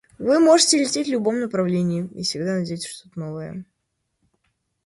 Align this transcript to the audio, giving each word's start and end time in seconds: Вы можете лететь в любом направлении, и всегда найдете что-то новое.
Вы 0.17 0.39
можете 0.39 0.79
лететь 0.79 1.07
в 1.07 1.11
любом 1.11 1.41
направлении, 1.41 2.07
и 2.15 2.23
всегда 2.23 2.53
найдете 2.53 2.89
что-то 2.89 3.19
новое. 3.19 3.65